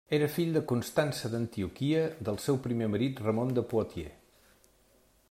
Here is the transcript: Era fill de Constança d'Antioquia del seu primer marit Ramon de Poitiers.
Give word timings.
Era 0.17 0.27
fill 0.35 0.53
de 0.53 0.61
Constança 0.71 1.29
d'Antioquia 1.33 2.01
del 2.29 2.41
seu 2.47 2.59
primer 2.65 2.89
marit 2.95 3.23
Ramon 3.27 3.55
de 3.59 3.65
Poitiers. 3.75 4.17